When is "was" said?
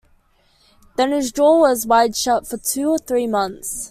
1.59-1.85